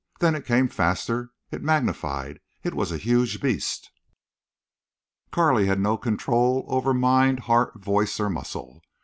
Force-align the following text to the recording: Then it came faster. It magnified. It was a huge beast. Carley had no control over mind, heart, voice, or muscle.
Then 0.19 0.33
it 0.33 0.47
came 0.47 0.67
faster. 0.67 1.29
It 1.51 1.61
magnified. 1.61 2.39
It 2.63 2.73
was 2.73 2.91
a 2.91 2.97
huge 2.97 3.39
beast. 3.39 3.91
Carley 5.29 5.67
had 5.67 5.79
no 5.79 5.95
control 5.95 6.65
over 6.67 6.91
mind, 6.91 7.41
heart, 7.41 7.77
voice, 7.79 8.19
or 8.19 8.27
muscle. 8.27 8.81